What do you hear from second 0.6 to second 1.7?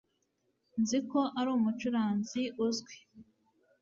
Nzi ko ari